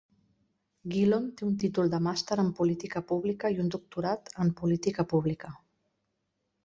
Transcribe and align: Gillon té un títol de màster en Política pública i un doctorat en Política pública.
Gillon 0.93 1.27
té 1.41 1.45
un 1.47 1.51
títol 1.63 1.91
de 1.91 1.99
màster 2.07 2.37
en 2.45 2.49
Política 2.61 3.03
pública 3.11 3.53
i 3.57 3.61
un 3.65 3.71
doctorat 3.79 4.35
en 4.47 4.53
Política 4.63 5.07
pública. 5.13 5.53